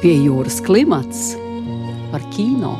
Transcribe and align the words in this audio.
Pie 0.00 0.14
jūras 0.16 0.62
klimats 0.64 1.34
par 2.08 2.22
kino. 2.32 2.70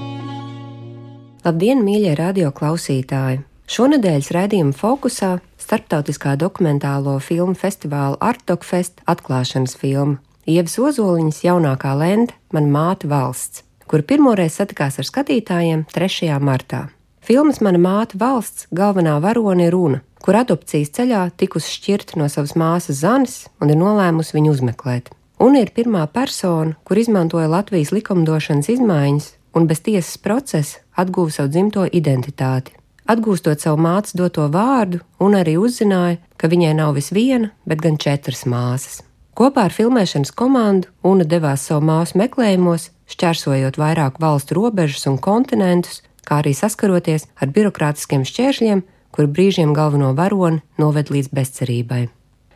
Labdien, 1.45 1.82
mīļie 1.85 2.14
radioklausītāji! 2.16 3.43
Šonadēļas 3.69 4.30
raidījuma 4.32 4.72
fokusā 4.72 5.35
starptautiskā 5.61 6.33
dokumentālo 6.41 7.19
filmu 7.21 7.53
festivāla 7.61 8.17
Artdokfest 8.25 9.04
atklāšanas 9.04 9.77
filma 9.77 10.17
Ievas 10.48 10.78
Ozoliņas 10.80 11.42
jaunākā 11.44 11.92
lente 12.01 12.38
Man 12.56 12.72
māte 12.72 13.12
valsts, 13.12 13.66
kur 13.84 14.00
pirmoreiz 14.00 14.56
satikās 14.56 14.96
ar 14.96 15.10
skatītājiem 15.12 15.84
3. 15.92 16.32
martā. 16.41 16.87
Filmas 17.20 17.60
Mana 17.60 17.84
māte 17.84 18.16
valsts 18.16 18.64
galvenā 18.73 19.20
varone 19.20 19.68
ir 19.68 19.77
Runa, 19.77 20.00
kur 20.24 20.41
adopcijas 20.41 20.96
ceļā 20.96 21.28
tikusi 21.37 21.77
šķirta 21.77 22.16
no 22.16 22.32
savas 22.32 22.56
māsas 22.56 23.05
Zanes 23.05 23.42
un 23.60 23.77
ir 23.77 23.82
nolēmusi 23.84 24.41
viņu 24.41 24.56
uzmeklēt 24.56 25.12
un 25.41 25.57
ir 25.57 25.73
pirmā 25.77 26.05
persona, 26.12 26.77
kur 26.85 27.01
izmantoja 27.01 27.48
Latvijas 27.48 27.93
likumdošanas 27.97 28.69
izmaiņas 28.77 29.31
un 29.57 29.67
bez 29.67 29.81
tiesas 29.87 30.19
procesa 30.19 30.85
atguva 30.95 31.33
savu 31.35 31.51
dzimto 31.51 31.87
identitāti. 31.87 32.77
Atgūstot 33.11 33.59
savu 33.59 33.81
mātes 33.83 34.15
doto 34.15 34.45
vārdu, 34.53 35.01
un 35.19 35.34
arī 35.34 35.57
uzzināja, 35.59 36.21
ka 36.39 36.51
viņai 36.53 36.75
nav 36.79 36.95
vis 36.95 37.11
viena, 37.11 37.51
bet 37.67 37.83
gan 37.83 37.98
četras 37.98 38.45
māsas. 38.47 39.01
Kopā 39.34 39.67
ar 39.67 39.75
filmēšanas 39.75 40.34
komandu 40.37 40.91
Una 41.07 41.25
devās 41.25 41.65
savu 41.67 41.83
māsu 41.89 42.19
meklējumos, 42.20 42.91
šķērsojot 43.11 43.81
vairāku 43.81 44.23
valstu 44.23 44.59
robežas 44.59 45.09
un 45.11 45.19
kontinentus, 45.19 46.03
kā 46.29 46.43
arī 46.45 46.55
saskaroties 46.55 47.27
ar 47.41 47.51
birokrātiskiem 47.51 48.27
šķēršļiem, 48.29 48.84
kur 49.11 49.27
brīžiem 49.27 49.75
galveno 49.75 50.12
varoni 50.15 50.62
noved 50.79 51.11
līdz 51.11 51.34
bezcerībai. 51.34 52.07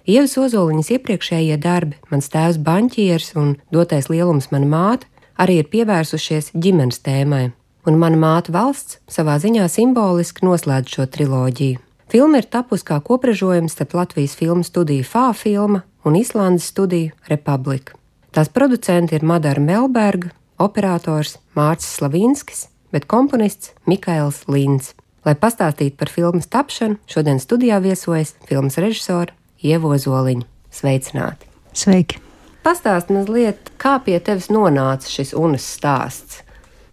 Ievas 0.04 0.34
Ozoliņas 0.36 0.90
iepriekšējie 0.98 1.54
darbi, 1.64 1.96
mans 2.12 2.26
tēvs 2.28 2.58
banķieris 2.60 3.30
un 3.40 3.54
dotais 3.72 4.10
lielums 4.12 4.50
mana 4.52 4.66
māte, 4.68 5.06
arī 5.40 5.62
ir 5.62 5.68
pievērsušies 5.72 6.50
ģimenes 6.52 6.98
tēmai, 7.06 7.55
un 7.88 7.96
mana 8.02 8.19
māte 8.20 8.52
valsts 8.52 8.98
savā 9.08 9.38
ziņā 9.41 9.64
simboliski 9.72 10.44
noslēdz 10.44 10.92
šo 10.92 11.06
triloģiju. 11.08 11.80
Filma 12.12 12.42
ir 12.42 12.48
tapusi 12.52 12.84
kā 12.84 12.98
kopražojums 13.00 13.72
starp 13.72 13.94
Latvijas 13.96 14.34
filmu 14.36 14.66
studiju 14.69 15.06
FA 15.08 15.30
filma 15.33 15.80
un 16.05 16.18
Islandes 16.20 16.66
studiju 16.68 17.14
Republika. 17.33 17.96
Tās 18.36 18.50
producenti 18.52 19.16
ir 19.16 19.24
Madara 19.24 19.62
Melberga, 19.62 20.34
operators 20.61 21.39
Mārcis 21.56 21.94
Slavinskis, 21.96 22.66
bet 22.92 23.08
komponists 23.08 23.72
Mikaels 23.89 24.42
Līns. 24.52 24.92
Lai 25.24 25.33
pastāstītu 25.33 25.96
par 25.96 26.12
filmas 26.12 26.50
tapšanu, 26.52 27.00
šodien 27.08 27.41
studijā 27.41 27.80
viesojas 27.80 28.34
filmas 28.44 28.77
režisora 28.77 29.33
Ievozoliņu. 29.65 30.45
Sveicināti! 30.75 31.48
Sveiki! 31.73 32.20
Pastāst 32.65 33.11
mazliet, 33.12 33.70
kā 33.81 33.97
pie 34.05 34.19
tevis 34.25 34.51
nonāca 34.53 35.09
šis 35.09 35.33
unas 35.37 35.65
stāsts. 35.77 36.43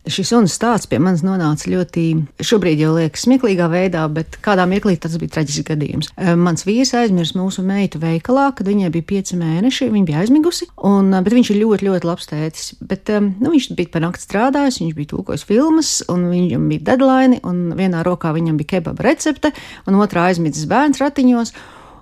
Šis 0.09 0.31
unas 0.33 0.55
stāsts 0.57 0.87
pie 0.89 0.97
manis 0.97 1.21
nonāca 1.21 1.67
ļoti, 1.69 2.03
šobrīd 2.41 2.79
jau 2.81 2.95
liekas, 2.95 3.21
smieklīgā 3.27 3.67
veidā, 3.69 4.01
bet 4.09 4.39
kādā 4.41 4.63
mirklī 4.65 4.95
tas 4.97 5.13
bija 5.21 5.35
traģisks 5.35 5.67
gadījums. 5.67 6.09
Mans 6.41 6.65
vīrs 6.65 6.95
aizmirsa 6.97 7.37
mūsu 7.37 7.61
meitu 7.67 8.01
veikalā, 8.01 8.47
kad 8.57 8.71
viņai 8.71 8.89
bija 8.95 9.07
pieci 9.11 9.37
mēneši, 9.37 9.91
viņa 9.93 10.07
bija 10.07 10.23
aizmigusi, 10.23 10.69
un, 10.89 11.11
bet 11.21 11.35
viņš 11.37 11.51
ir 11.53 11.59
ļoti, 11.61 11.87
ļoti 11.91 12.09
labs 12.09 12.31
tētis. 12.31 12.71
Bet, 12.81 13.11
nu, 13.13 13.51
viņš 13.51 13.67
bija 13.77 13.91
par 13.93 14.05
nakti 14.07 14.25
strādājis, 14.25 14.79
viņš 14.81 14.95
bija 14.97 15.11
tūkojis 15.11 15.45
filmas, 15.51 15.91
un 16.09 16.25
viņam 16.31 16.65
bija 16.71 16.87
deadline, 16.89 17.43
un 17.45 17.75
vienā 17.77 18.01
rokā 18.07 18.33
viņam 18.33 18.57
bija 18.63 18.77
kebaba 18.77 19.05
recepte, 19.05 19.53
un 19.85 20.01
otrā 20.01 20.31
aizmidzis 20.31 20.65
bērns 20.71 21.03
ratiņos. 21.03 21.53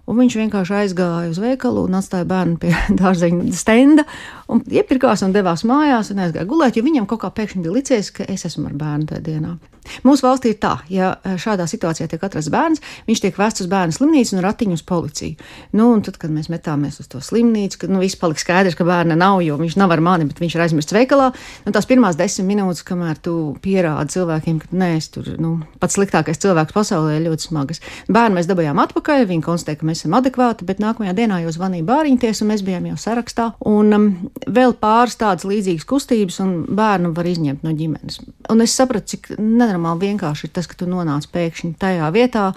Un 0.09 0.17
viņš 0.17 0.39
vienkārši 0.39 0.75
aizgāja 0.83 1.29
uz 1.29 1.38
veikalu 1.41 1.85
un 1.85 1.99
atstāja 1.99 2.25
bērnu 2.29 2.57
pie 2.61 2.73
dārzeņa 2.99 3.53
stenda 3.57 4.05
un 4.50 4.64
iepirkās 4.66 5.23
un 5.25 5.36
devās 5.36 5.66
mājās 5.67 6.14
un 6.14 6.23
aizgāja 6.25 6.47
gulēt, 6.50 6.78
jo 6.78 6.86
viņam 6.86 7.08
kaut 7.09 7.23
kā 7.23 7.33
pēkšņi 7.39 7.66
bija 7.66 7.75
licies, 7.75 8.14
ka 8.16 8.28
es 8.30 8.47
esmu 8.50 8.69
ar 8.72 8.78
bērnu 8.80 9.11
tajā 9.11 9.25
dienā. 9.25 9.58
Mūsu 10.06 10.25
valstī 10.25 10.53
ir 10.53 10.59
tā, 10.61 10.73
ja 10.91 11.13
šādā 11.40 11.66
situācijā 11.69 12.09
tiek 12.12 12.23
atrasts 12.25 12.51
bērns, 12.53 12.81
viņš 13.07 13.22
tiek 13.23 13.38
vests 13.40 13.63
uz 13.63 13.69
bērnu 13.72 13.96
slimnīcu 13.96 14.35
un 14.35 14.44
ratiņu 14.44 14.78
uz 14.78 14.84
policiju. 14.85 15.47
Nu, 15.78 15.90
un 15.96 16.03
tad, 16.06 16.19
kad 16.22 16.34
mēs 16.34 16.50
metāmies 16.51 17.00
uz 17.01 17.09
to 17.09 17.22
slimnīcu, 17.23 17.81
kad 17.84 17.94
nu, 17.94 18.01
viss 18.03 18.19
palika 18.19 18.44
skaidrs, 18.44 18.78
ka 18.78 18.85
bērna 18.88 19.18
nav, 19.19 19.40
jo 19.46 19.57
viņš 19.59 19.78
nav 19.79 19.96
ar 19.96 20.03
mani, 20.03 20.28
bet 20.29 20.41
viņš 20.44 20.57
ir 20.57 20.66
aizmirsts 20.66 20.96
veikalā, 20.96 21.31
nu, 21.66 21.73
tās 21.75 21.90
pirmās 21.90 22.19
desmit 22.19 22.50
minūtes, 22.52 22.84
kamēr 22.85 23.18
tu 23.23 23.35
pierādi 23.63 24.16
cilvēkiem, 24.18 24.59
ka 24.62 24.79
nē, 24.84 24.91
es 25.00 25.09
tur, 25.13 25.31
nu, 25.41 25.56
pats 25.81 25.97
sliktākais 25.97 26.41
cilvēks 26.44 26.75
pasaulē 26.75 27.18
ir 27.18 27.25
ļoti 27.29 27.50
smagas. 27.50 27.84
Bērnu 28.12 28.38
mēs 28.38 28.50
dabūjām 28.52 28.84
atpakaļ, 28.85 29.25
viņi 29.31 29.46
konstatēja, 29.47 29.81
ka 29.81 29.90
mēs 29.90 30.03
esam 30.03 30.18
adekvāti, 30.19 30.68
bet 30.69 30.84
nākamajā 30.84 31.16
dienā 31.18 31.41
jau 31.46 31.56
zvanīja 31.56 31.88
bāriņties, 31.90 32.44
un 32.44 32.53
mēs 32.53 32.66
bijām 32.68 32.91
jau 32.91 33.00
sarakstā. 33.00 33.52
Un 33.69 33.96
um, 33.96 34.09
vēl 34.47 34.73
pāris 34.79 35.17
tādas 35.19 35.45
līdzīgas 35.47 35.85
kustības, 35.89 36.39
un 36.44 36.53
bērnu 36.75 37.11
var 37.16 37.27
izņemt 37.29 37.63
no 37.66 37.73
ģimenes. 37.75 38.19
Un 38.50 38.63
es 38.63 38.75
sapratu, 38.77 39.16
cik 39.16 39.31
nenormāli 39.38 40.09
vienkārši 40.09 40.47
ir 40.47 40.53
tas, 40.55 40.69
ka 40.69 40.77
tu 40.79 40.88
nonāc 40.89 41.27
pēkšņi 41.33 41.73
tajā 41.81 42.09
vietā, 42.16 42.49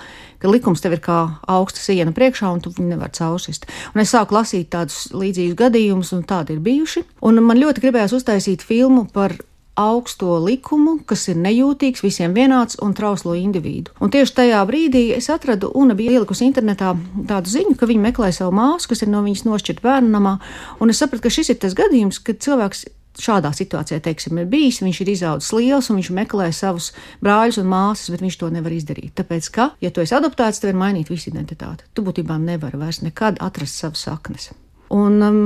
ka 0.43 0.51
likums 0.51 0.83
tev 0.85 0.97
ir 0.97 1.03
kā 1.05 1.21
augsta 1.51 1.83
siena 1.83 2.15
priekšā, 2.17 2.51
un 2.53 2.63
tu 2.65 2.73
viņu 2.75 2.95
nevar 2.95 3.13
causist. 3.17 3.69
Un 3.95 4.05
es 4.05 4.15
sāku 4.15 4.39
lasīt 4.39 4.71
tādus 4.75 5.09
līdzīgus 5.17 5.59
gadījumus, 5.59 6.13
un 6.17 6.27
tādi 6.29 6.57
ir 6.57 6.65
bijuši. 6.65 7.07
Un 7.29 7.43
man 7.45 7.61
ļoti 7.61 7.85
gribējās 7.85 8.17
uztaisīt 8.19 8.65
filmu 8.67 9.07
par 9.13 9.37
augsto 9.79 10.37
likumu, 10.45 10.99
kas 11.09 11.27
ir 11.33 11.39
nejūtīgs, 11.41 12.03
visiem 12.05 12.35
vienāds 12.37 12.77
un 12.85 12.93
trauslo 12.97 13.35
individu. 13.39 13.95
Un 14.05 14.13
tieši 14.13 14.37
tajā 14.37 14.63
brīdī 14.69 15.05
es 15.17 15.31
atradu, 15.33 15.73
un 15.75 15.95
bija 15.97 16.19
ielikusi 16.19 16.45
internetā 16.49 16.93
tādu 17.29 17.53
ziņu, 17.53 17.77
ka 17.81 17.89
viņi 17.89 18.07
meklē 18.09 18.33
savu 18.37 18.53
māsu, 18.57 18.91
kas 18.93 19.05
ir 19.05 19.13
no 19.13 19.23
viņas 19.25 19.47
nošķirta 19.49 19.87
bērnu 19.87 20.13
namā, 20.13 20.39
un 20.81 20.93
es 20.93 21.01
sapratu, 21.01 21.25
ka 21.25 21.33
šis 21.33 21.55
ir 21.55 21.63
tas 21.63 21.77
gadījums, 21.79 22.21
kad 22.25 22.43
cilvēks 22.45 22.85
šādā 23.21 23.53
situācijā, 23.53 24.01
teiksim, 24.01 24.39
ir 24.41 24.49
bijis, 24.49 24.81
viņš 24.85 25.01
ir 25.05 25.13
izaudzis 25.13 25.53
liels 25.57 25.91
un 25.93 26.01
viņš 26.01 26.11
meklē 26.17 26.49
savus 26.57 26.91
brāļus 27.25 27.61
un 27.61 27.69
māsas, 27.69 28.09
bet 28.13 28.25
viņš 28.25 28.39
to 28.41 28.49
nevar 28.55 28.73
izdarīt. 28.73 29.13
Tāpēc, 29.21 29.51
ka, 29.53 29.71
ja 29.85 29.93
tu 29.93 30.05
esi 30.05 30.17
adoptēts, 30.17 30.63
tev 30.63 30.73
ir 30.73 30.81
mainīt 30.81 31.13
visu 31.13 31.29
identitāti. 31.33 31.89
Tu 31.93 32.05
būtībā 32.05 32.41
nevari 32.41 32.81
vairs 32.81 33.03
nekad 33.05 33.41
atrast 33.45 33.85
savas 33.85 34.09
saknes. 34.09 34.53
Un 34.93 35.23
um, 35.25 35.37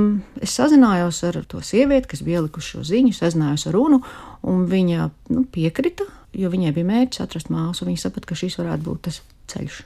es 0.43 0.51
sazinājos 0.57 1.21
ar 1.23 1.37
to 1.47 1.61
sievieti, 1.63 2.09
kas 2.11 2.23
bija 2.25 2.41
ielikusi 2.41 2.73
šo 2.73 2.81
ziņu, 2.87 3.13
sazinājos 3.15 3.69
ar 3.69 3.77
Runu, 3.77 4.01
un 4.43 4.65
viņa 4.67 5.07
nu, 5.31 5.45
piekrita, 5.51 6.03
jo 6.35 6.51
viņai 6.51 6.73
bija 6.75 6.89
mērķis 6.89 7.23
atrast 7.23 7.51
māsu. 7.53 7.87
Viņa 7.87 8.01
saprata, 8.01 8.27
ka 8.27 8.35
šis 8.35 8.59
varētu 8.59 8.83
būt 8.89 9.05
tas 9.07 9.21
ceļš. 9.53 9.79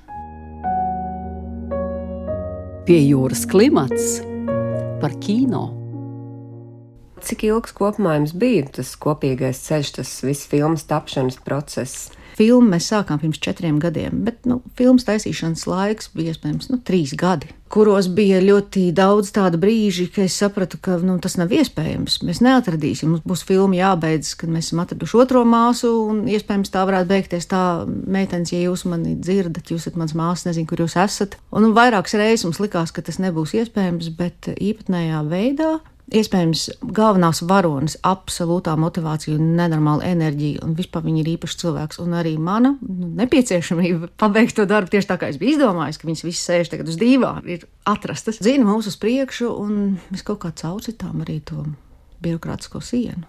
Pie 2.88 2.98
jūras 3.06 3.46
klimats 3.46 4.18
par 5.04 5.14
kino. 5.22 5.68
Cik 7.22 7.46
ilgs 7.46 7.76
kopumā 7.78 8.16
jums 8.18 8.34
bija 8.34 8.66
tas 8.80 8.96
kopīgais 8.98 9.62
ceļš, 9.68 9.94
tas 10.00 10.16
viss 10.26 10.50
filmas 10.50 10.88
tapšanas 10.90 11.38
process? 11.46 12.10
Filmu 12.38 12.74
mēs 12.74 12.90
sākām 12.92 13.20
pirms 13.22 13.40
četriem 13.42 13.80
gadiem, 13.82 14.22
bet 14.26 14.46
nu, 14.50 14.62
filmas 14.80 15.06
taisīšanas 15.08 15.66
laiks 15.70 16.12
bija 16.16 16.34
iespējams 16.34 16.70
nu, 16.72 16.80
trīs 16.88 17.14
gadi, 17.20 17.50
kuros 17.72 18.10
bija 18.12 18.42
ļoti 18.44 18.88
daudz 18.96 19.32
tādu 19.36 19.60
brīžu, 19.62 20.08
ka 20.14 20.26
es 20.26 20.36
sapratu, 20.40 20.80
ka 20.84 20.98
nu, 21.04 21.18
tas 21.24 21.38
nav 21.40 21.54
iespējams. 21.56 22.20
Mēs 22.28 22.42
neatradīsim, 22.44 23.14
mums 23.14 23.26
būs 23.28 23.46
filma 23.48 23.78
jābeidz, 23.80 24.34
kad 24.40 24.52
mēs 24.52 24.70
esam 24.70 24.84
atraduši 24.84 25.20
otro 25.24 25.44
māsu, 25.48 25.94
un 26.12 26.26
iespējams 26.32 26.74
tā 26.74 26.84
varētu 26.88 27.12
beigties 27.12 27.48
tā, 27.52 27.64
meitenes, 27.88 28.54
ja 28.56 28.64
jūs 28.66 28.86
mani 28.90 29.16
dzirdat, 29.20 29.72
jūs 29.72 29.88
esat 29.88 30.00
mans 30.00 30.16
māsas, 30.18 30.50
nezinu, 30.50 30.70
kur 30.72 30.84
jūs 30.84 30.98
esat. 31.00 31.40
Un 31.52 31.68
nu, 31.68 31.74
vairākas 31.78 32.18
reizes 32.20 32.48
mums 32.48 32.62
likās, 32.64 32.94
ka 32.96 33.04
tas 33.06 33.22
nebūs 33.24 33.56
iespējams, 33.62 34.12
bet 34.20 34.52
īpatnējā 34.58 35.24
veidā 35.32 35.78
iespējams 36.12 36.68
galvenās 36.96 37.42
varonas, 37.48 37.98
absolūtā 38.08 38.76
motivācija 38.80 39.38
un 39.38 39.56
nenormāla 39.58 40.12
enerģija, 40.12 40.62
un 40.66 40.76
vispār 40.78 41.06
viņa 41.06 41.24
ir 41.24 41.32
īpašs 41.36 41.60
cilvēks. 41.64 42.02
Un 42.04 42.16
arī 42.20 42.36
mana 42.42 42.76
nu, 42.82 43.12
nepieciešamība 43.22 44.12
pabeigt 44.22 44.58
to 44.60 44.68
darbu 44.70 44.94
tieši 44.94 45.12
tā, 45.12 45.20
kā 45.22 45.32
es 45.32 45.40
biju 45.42 45.58
izdomājis, 45.58 46.02
ka 46.02 46.10
viņas 46.10 46.26
visas 46.28 46.48
sēž 46.50 46.74
tagad 46.74 46.92
uz 46.92 47.00
dīvāna, 47.02 47.46
ir 47.58 47.68
atrastas. 47.90 48.42
Zina 48.44 48.68
mūs 48.68 48.92
uz 48.92 48.98
priekšu, 49.02 49.52
un 49.64 49.78
mēs 50.12 50.26
kaut 50.28 50.44
kā 50.46 50.54
caurcitām 50.64 51.24
arī 51.26 51.40
to 51.48 51.66
birokrātisko 52.22 52.84
sienu 52.86 53.28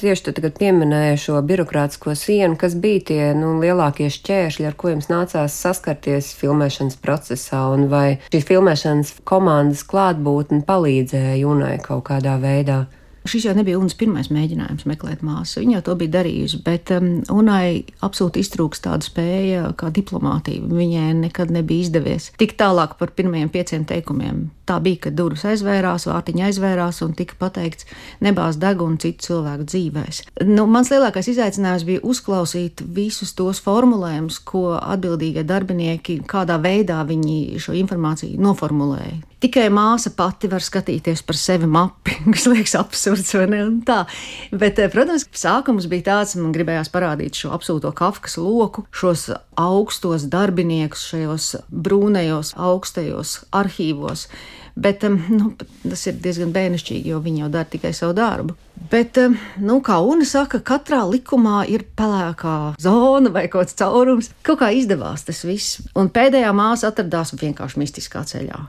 tieši 0.00 0.30
tagad 0.30 0.58
pieminēji 0.60 1.20
šo 1.24 1.40
birokrātisko 1.46 2.14
sienu, 2.18 2.58
kas 2.60 2.76
bija 2.80 3.04
tie 3.10 3.22
nu, 3.38 3.56
lielākie 3.62 4.10
šķēršļi, 4.12 4.66
ar 4.68 4.76
ko 4.78 4.92
jums 4.92 5.08
nācās 5.12 5.56
saskarties 5.64 6.32
filmēšanas 6.40 7.00
procesā, 7.02 7.64
un 7.74 7.88
vai 7.92 8.18
šī 8.32 8.42
filmēšanas 8.52 9.16
komandas 9.28 9.86
klātbūtne 9.88 10.62
palīdzēja 10.68 11.40
Junai 11.40 11.76
kaut 11.82 12.06
kādā 12.10 12.36
veidā? 12.42 12.84
Šis 13.26 13.48
jau 13.48 13.54
nebija 13.56 13.78
Unas 13.80 13.96
pirmais 13.98 14.30
mēģinājums 14.32 14.86
meklēt 14.88 15.24
māsu. 15.26 15.60
Viņa 15.62 15.78
jau 15.78 15.84
to 15.88 15.96
bija 16.00 16.14
darījusi, 16.18 16.62
bet 16.66 16.92
um, 16.94 17.08
Unai 17.32 17.84
absolūti 18.06 18.42
iztrūks 18.44 18.84
tāda 18.84 19.06
spēja 19.06 19.72
kā 19.78 19.90
diplomātija. 19.94 20.64
Viņai 20.66 21.10
nekad 21.24 21.52
nebija 21.54 21.86
izdevies 21.86 22.30
tik 22.40 22.56
tālāk 22.60 22.96
par 23.00 23.12
pirmajiem 23.16 23.50
pieciem 23.52 23.86
teikumiem. 23.88 24.46
Tā 24.66 24.80
bija, 24.82 25.04
ka 25.04 25.12
durvis 25.14 25.44
aizvērās, 25.46 26.08
vārtiņa 26.10 26.48
aizvērās 26.48 26.98
un 27.06 27.12
tika 27.18 27.36
pateikts, 27.38 27.86
nebāz 28.24 28.58
degunu 28.58 28.98
citu 29.02 29.28
cilvēku 29.28 29.66
dzīvēs. 29.70 30.22
Nu, 30.48 30.66
mans 30.70 30.90
lielākais 30.90 31.30
izaicinājums 31.30 31.86
bija 31.86 32.02
uzklausīt 32.02 32.82
visus 32.96 33.36
tos 33.38 33.62
formulējumus, 33.62 34.40
ko 34.48 34.74
atbildīgie 34.80 35.46
darbinieki, 35.46 36.18
kādā 36.26 36.58
veidā 36.62 36.98
viņi 37.06 37.62
šo 37.62 37.76
informāciju 37.78 38.42
noformulēja. 38.42 39.22
Tikai 39.36 39.66
māsa 39.68 40.08
pati 40.16 40.48
var 40.48 40.64
skatīties 40.64 41.20
par 41.28 41.36
sevi 41.36 41.68
mapi, 41.68 42.14
kas 42.32 42.46
liekas 42.48 42.72
absurds 42.78 43.34
vai 43.36 43.44
ne? 43.52 43.62
Tā. 43.84 43.98
Bet, 44.48 44.80
eh, 44.80 44.88
protams, 44.92 45.26
sākums 45.36 45.88
bija 45.92 46.06
tāds, 46.10 46.38
man 46.40 46.54
gribējās 46.56 46.88
parādīt 46.92 47.36
šo 47.36 47.52
absolūto 47.52 47.92
kafkas 47.96 48.38
loku, 48.40 48.86
šos 48.96 49.28
augstos 49.60 50.24
darbiniekus 50.32 51.04
šajos 51.10 51.50
brūnajos, 51.68 52.54
augstajos 52.56 53.42
arhīvos. 53.56 54.30
Bet 54.76 55.04
nu, 55.08 55.52
tas 55.84 56.06
ir 56.08 56.16
diezgan 56.20 56.50
bērnišķīgi, 56.52 57.12
jo 57.12 57.20
viņi 57.24 57.44
jau 57.44 57.50
dara 57.52 57.68
tikai 57.68 57.92
savu 57.96 58.16
darbu. 58.16 58.56
Bet, 58.92 59.20
nu, 59.60 59.78
kā 59.84 59.98
Una 60.04 60.24
saka, 60.28 60.60
katrā 60.64 61.02
likumā 61.08 61.62
ir 61.72 61.84
pelēkā 61.96 62.56
zona 62.80 63.32
vai 63.32 63.46
kaut 63.48 63.66
kāds 63.66 63.76
caurums. 63.80 64.32
Kaut 64.46 64.60
kā 64.60 64.72
izdevās 64.76 65.24
tas 65.28 65.44
viss. 65.48 65.80
Un 65.96 66.12
pēdējā 66.12 66.52
māsa 66.56 66.92
atradās 66.92 67.32
vienkārši 67.36 67.84
mistiskā 67.84 68.24
ceļā. 68.28 68.64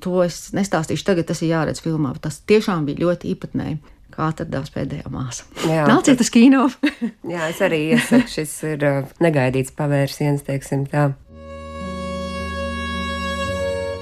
To 0.00 0.22
es 0.24 0.52
nestāstīšu 0.56 1.04
tagad, 1.04 1.28
tas 1.28 1.42
ir 1.44 1.52
jāredz 1.52 1.82
filmā. 1.84 2.14
Tas 2.22 2.40
tiešām 2.48 2.86
bija 2.88 3.04
ļoti 3.04 3.34
īpatnēji 3.34 3.80
kā 4.12 4.28
atradās 4.28 4.72
pēdējā 4.72 5.10
māsa. 5.12 5.46
Jā, 5.64 5.86
Nāciet 5.88 6.20
uz 6.22 6.30
kino! 6.32 6.66
jā, 7.34 7.48
es 7.48 7.60
arī 7.64 7.82
iesaku, 7.96 8.28
šis 8.28 8.54
ir 8.68 8.86
uh, 8.88 9.12
negaidīts 9.24 9.74
pavērsiens, 9.76 10.44
teiksim 10.46 10.86
tā. 10.92 11.10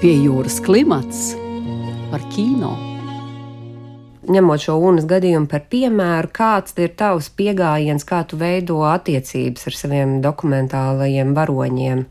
Pie 0.01 0.15
jūras 0.17 0.57
klimats 0.65 1.31
par 2.11 2.23
kino. 2.33 2.73
Ņemot 4.31 4.63
šo 4.63 4.75
UNAS 4.85 5.07
gadījumu 5.09 5.49
par 5.49 5.63
piemēru, 5.71 6.29
kāds 6.33 6.75
ir 6.77 6.91
tavs 6.97 7.31
pieejams, 7.33 8.05
kā 8.07 8.21
tu 8.29 8.37
veido 8.37 8.81
attiecības 8.85 9.65
ar 9.69 9.77
saviem 9.77 10.19
dokumentālajiem 10.23 11.33
varoņiem? 11.37 12.03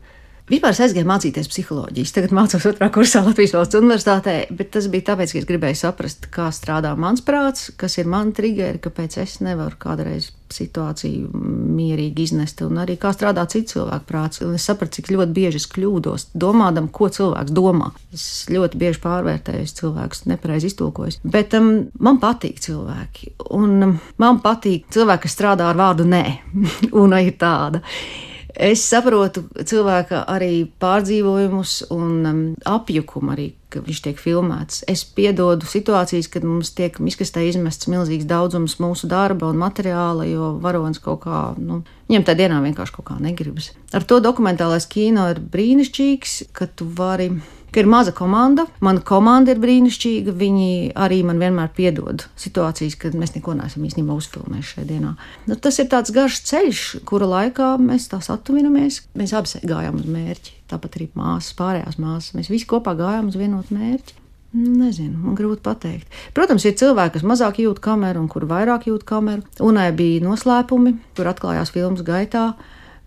Vispār 0.51 0.73
es 0.73 0.81
aizgāju 0.83 1.07
mācīties 1.07 1.47
psiholoģijas. 1.47 2.11
Tagad 2.11 2.33
mācos 2.35 2.65
otrā 2.67 2.89
kursā 2.91 3.21
Latvijas 3.23 3.53
valsts 3.55 3.77
universitātē, 3.79 4.33
bet 4.51 4.73
tas 4.73 4.89
bija 4.91 5.05
tāpēc, 5.13 5.31
ka 5.31 5.39
es 5.39 5.45
gribēju 5.47 5.77
saprast, 5.79 6.25
kā 6.33 6.49
strādā 6.51 6.91
mans 6.99 7.23
prāts, 7.23 7.69
kas 7.79 7.95
ir 8.01 8.09
man 8.11 8.33
triggeri, 8.35 8.81
kāpēc 8.83 9.15
es 9.23 9.37
nevaru 9.39 9.79
kādreiz 9.79 10.33
situāciju 10.51 11.29
mierīgi 11.31 12.25
iznest, 12.27 12.59
un 12.65 12.81
arī 12.83 12.97
kā 12.99 13.13
strādā 13.15 13.45
citu 13.47 13.77
cilvēku 13.77 14.09
prāts. 14.09 14.41
Un 14.43 14.57
es 14.57 14.65
sapratu, 14.67 14.97
cik 14.97 15.13
ļoti 15.15 15.35
bieži 15.37 15.61
es 15.61 15.67
kļūdos, 15.71 16.25
domādam, 16.35 16.89
ko 16.91 17.07
cilvēks 17.15 17.55
domā. 17.55 17.93
Es 18.11 18.25
ļoti 18.51 18.81
bieži 18.81 18.99
pārvērtēju 19.05 19.69
cilvēkus, 19.77 20.25
nepareizi 20.33 20.67
iztulkoju. 20.73 21.21
Bet 21.31 21.55
um, 21.55 21.69
man 22.03 22.19
patīk 22.19 22.59
cilvēki, 22.65 23.37
un 23.55 23.77
um, 23.87 23.95
man 24.19 24.43
patīk 24.43 24.91
cilvēki, 24.91 25.29
kas 25.29 25.37
strādā 25.37 25.71
ar 25.71 25.79
vārdu 25.79 26.09
nē, 26.11 26.25
un 27.05 27.15
ir 27.21 27.39
tāda. 27.39 27.85
Es 28.61 28.83
saprotu 28.85 29.41
cilvēka 29.57 30.19
arī 30.29 30.67
pārdzīvojumus 30.81 31.71
un 31.95 32.09
um, 32.29 32.41
apjukumu 32.69 33.33
arī, 33.33 33.47
ka 33.73 33.81
viņš 33.81 34.01
tiek 34.05 34.19
filmēts. 34.21 34.83
Es 34.91 35.01
piedodu 35.01 35.65
situācijas, 35.65 36.29
kad 36.29 36.45
mums 36.45 36.69
tiek 36.77 36.99
miskastē 37.01 37.41
izmests 37.47 37.89
milzīgs 37.89 38.27
daudzums 38.29 38.77
mūsu 38.83 39.09
darba 39.09 39.49
un 39.49 39.57
materiāla, 39.63 40.27
jo 40.29 40.51
varonis 40.61 41.01
kaut 41.01 41.23
kā, 41.25 41.39
nu, 41.57 41.79
viņam 42.11 42.27
tā 42.27 42.37
dienā 42.37 42.59
vienkārši 42.67 42.95
kaut 42.99 43.09
kā 43.09 43.17
negribas. 43.23 43.71
Ar 43.97 44.05
to 44.05 44.21
dokumentālais 44.21 44.85
kino 44.91 45.25
ir 45.33 45.41
brīnišķīgs, 45.41 46.37
ka 46.53 46.69
tu 46.69 46.85
vari 46.85 47.31
ka 47.71 47.81
ir 47.81 47.89
maza 47.89 48.13
komanda. 48.15 48.65
Mana 48.83 49.03
komanda 49.05 49.53
ir 49.53 49.61
brīnišķīga. 49.63 50.35
Viņi 50.37 50.69
arī 50.99 51.21
man 51.27 51.41
vienmēr 51.41 51.71
piedod 51.75 52.25
situācijas, 52.39 52.97
kad 52.99 53.17
mēs 53.17 53.35
neko 53.37 53.55
neesam 53.57 53.85
īstenībā 53.87 54.15
uzfilmējuši 54.19 54.75
šajā 54.75 54.87
dienā. 54.91 55.13
Nu, 55.49 55.57
tas 55.57 55.79
ir 55.81 55.89
tāds 55.91 56.13
garš 56.15 56.41
ceļš, 56.51 56.85
kura 57.07 57.29
laikā 57.31 57.73
mēs 57.81 58.09
tās 58.11 58.31
attuvinamies. 58.33 59.03
Mēs 59.17 59.35
abi 59.37 59.63
gājām 59.67 60.01
uz 60.01 60.09
mērķi. 60.11 60.57
Tāpat 60.71 60.97
arī 60.97 61.11
māsas, 61.17 61.55
pārējās 61.59 61.99
māsas. 61.99 62.33
Mēs 62.37 62.51
visi 62.51 62.67
kopā 62.69 62.95
gājām 62.99 63.31
uz 63.31 63.39
vienotu 63.39 63.75
mērķi. 63.75 64.17
Nezinu, 64.51 65.15
man 65.23 65.35
grūti 65.39 65.63
pateikt. 65.63 66.11
Protams, 66.35 66.65
ir 66.67 66.75
cilvēki, 66.75 67.15
kas 67.15 67.23
mazāk 67.27 67.61
jūt 67.63 67.79
kameru 67.83 68.19
un 68.19 68.27
kur 68.31 68.43
vairāk 68.49 68.89
jūt 68.89 69.05
kameru. 69.07 69.45
Unai 69.63 69.87
bija 69.95 70.25
noslēpumi, 70.25 70.97
kur 71.15 71.29
atklājās 71.31 71.71
filmas 71.71 72.03
gaitā. 72.03 72.49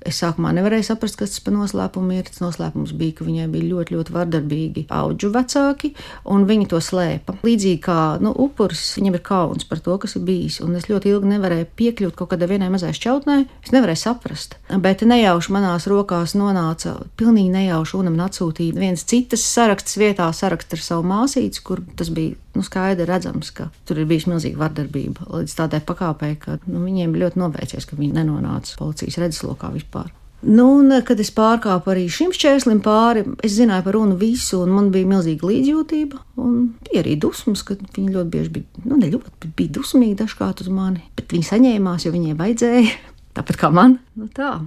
Es 0.05 0.21
sākumā 0.21 0.53
nevarēju 0.57 0.85
saprast, 0.91 1.17
kas 1.17 1.33
tas 1.33 1.43
par 1.45 1.55
noslēpumu 1.57 2.19
ir. 2.19 2.27
Tas 2.29 2.43
noslēpums 2.43 2.93
bija, 2.99 3.17
ka 3.19 3.27
viņai 3.27 3.47
bija 3.53 3.69
ļoti, 3.71 3.97
ļoti 3.97 4.15
vardarbīgi 4.15 4.85
auģu 4.93 5.31
vecāki, 5.33 5.95
un 6.35 6.45
viņi 6.49 6.69
to 6.73 6.81
slēpa. 6.85 7.39
Līdzīgi 7.47 7.81
kā 7.85 7.99
nu, 8.25 8.35
upuris, 8.45 8.83
viņam 8.99 9.19
ir 9.19 9.25
kauns 9.25 9.69
par 9.69 9.81
to, 9.85 9.97
kas 10.03 10.17
ir 10.19 10.27
bijis. 10.29 10.61
Un 10.65 10.77
es 10.79 10.91
ļoti 10.91 11.15
ilgi 11.15 11.33
nevarēju 11.33 11.71
piekļūt 11.81 12.19
kaut 12.19 12.35
kādai 12.35 12.51
vienai 12.53 12.71
mazai 12.75 12.93
šķautnē. 12.97 13.39
Es 13.65 13.73
nevarēju 13.75 14.03
saprast. 14.05 14.59
Bet 14.85 15.07
nejauši 15.09 15.55
manās 15.57 15.89
rokās 15.91 16.37
nonāca, 16.39 16.99
pilnīgi 17.21 17.55
nejauši 17.55 17.99
unam 18.01 18.21
atsūtīja 18.27 18.77
viens 18.77 19.05
citas 19.09 19.45
saraksts 19.45 19.99
vietā, 20.01 20.29
saraksts 20.37 20.77
ar 20.77 20.85
savu 20.85 21.09
māsīcu, 21.09 21.65
kur 21.65 21.85
tas 21.97 22.13
bija 22.15 22.37
nu, 22.55 22.65
skaidri 22.67 23.07
redzams, 23.09 23.53
ka 23.55 23.69
tur 23.89 24.01
ir 24.01 24.09
bijusi 24.11 24.31
milzīga 24.33 24.61
vardarbība 24.65 25.29
līdz 25.31 25.57
tādai 25.59 25.81
pakāpei, 25.85 26.37
ka 26.41 26.59
nu, 26.67 26.85
viņiem 26.87 27.17
ļoti 27.19 27.41
novērsies, 27.41 27.89
ka 27.89 27.99
viņi 27.99 28.19
nenonāca 28.19 28.77
policijas 28.79 29.21
redzeslokā 29.23 29.73
vispār. 29.75 30.13
Nu, 30.45 30.67
un, 30.77 30.93
kad 31.09 31.21
es 31.23 31.31
pārkāpu 31.33 31.89
arī 31.95 32.05
šim 32.13 32.33
šķērslim 32.37 32.83
pāri, 32.85 33.23
es 33.47 33.55
zināju 33.57 33.87
par 33.87 33.97
runu 33.97 34.19
visu, 34.21 34.61
un 34.61 34.75
man 34.77 34.91
bija 34.93 35.09
milzīga 35.09 35.49
līdzjūtība. 35.49 36.21
Bija 36.37 37.01
arī 37.01 37.17
dusmas, 37.21 37.63
ka 37.65 37.79
viņi 37.81 38.13
ļoti 38.13 38.33
bieži 38.35 38.53
bija, 38.59 38.85
nu, 38.85 38.99
ne 39.01 39.09
ļoti, 39.15 39.33
bet 39.41 39.55
bija 39.57 39.77
dusmīgi 39.79 40.19
dažkārt 40.21 40.61
uz 40.61 40.69
mani, 40.69 41.07
bet 41.17 41.33
viņi 41.33 41.49
saņēmās, 41.49 42.05
jo 42.05 42.13
viņiem 42.13 42.41
vajadzēja, 42.43 42.97
tāpat 43.39 43.61
kā 43.63 43.73
man. 43.73 43.99
Nu, 44.21 44.29
tā. 44.37 44.59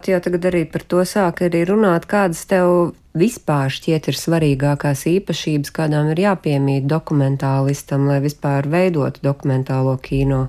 Tu 0.00 0.14
jau 0.14 0.20
tagad 0.24 0.46
arī 0.48 0.64
par 0.64 0.84
to 0.88 1.02
sāki 1.04 1.50
arī 1.50 1.66
runāt, 1.68 2.06
kādas 2.08 2.46
tev 2.48 2.94
vispār 3.20 3.68
šķiet 3.72 4.08
ir 4.08 4.16
svarīgākās 4.16 5.04
īpašības, 5.10 5.74
kādām 5.76 6.08
ir 6.14 6.22
jāpiemīt 6.24 6.88
dokumentālistam, 6.88 8.08
lai 8.08 8.20
vispār 8.24 8.68
veidotu 8.70 9.20
dokumentālo 9.26 9.98
kino? 10.00 10.46